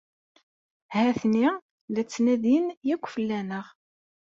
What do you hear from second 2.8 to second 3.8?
akk fell-aneɣ.